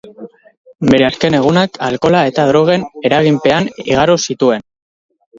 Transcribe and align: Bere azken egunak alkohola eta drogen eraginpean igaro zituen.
Bere 0.91 1.05
azken 1.07 1.35
egunak 1.39 1.77
alkohola 1.87 2.21
eta 2.29 2.45
drogen 2.51 2.85
eraginpean 3.09 3.69
igaro 3.83 4.17
zituen. 4.27 4.65